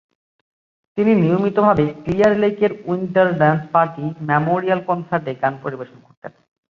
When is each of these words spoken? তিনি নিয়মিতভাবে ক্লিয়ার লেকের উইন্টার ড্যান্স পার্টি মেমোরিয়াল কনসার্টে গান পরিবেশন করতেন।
তিনি 0.97 1.11
নিয়মিতভাবে 1.15 1.85
ক্লিয়ার 2.03 2.33
লেকের 2.37 2.71
উইন্টার 2.85 3.27
ড্যান্স 3.39 3.63
পার্টি 3.73 4.05
মেমোরিয়াল 4.29 4.79
কনসার্টে 4.89 5.31
গান 5.41 5.53
পরিবেশন 5.63 5.97
করতেন। 6.05 6.31